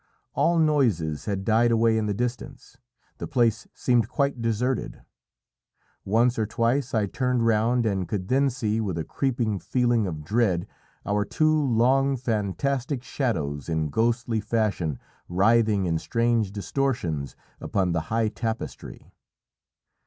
All 0.33 0.57
noises 0.57 1.25
had 1.25 1.45
died 1.45 1.69
away 1.69 1.95
in 1.95 2.07
the 2.07 2.13
distance. 2.15 2.75
The 3.19 3.27
place 3.27 3.67
seemed 3.75 4.09
quite 4.09 4.41
deserted. 4.41 5.03
Once 6.03 6.39
or 6.39 6.47
twice 6.47 6.95
I 6.95 7.05
turned 7.05 7.45
round, 7.45 7.85
and 7.85 8.07
could 8.07 8.27
then 8.27 8.49
see 8.49 8.81
with 8.81 8.97
a 8.97 9.03
creeping 9.03 9.59
feeling 9.59 10.07
of 10.07 10.23
dread 10.23 10.65
our 11.05 11.23
two 11.23 11.53
long 11.55 12.17
fantastic 12.17 13.03
shadows 13.03 13.69
in 13.69 13.89
ghostly 13.89 14.39
fashion 14.39 14.97
writhing 15.29 15.85
in 15.85 15.99
strange 15.99 16.51
distortions 16.51 17.35
upon 17.61 17.91
the 17.91 18.01
high 18.09 18.29
tapestry. 18.29 19.11